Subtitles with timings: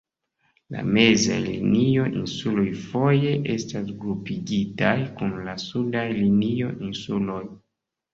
[0.75, 7.43] La Mezaj Linio-Insuloj foje estas grupigitaj kun la Sudaj Linio-Insuloj.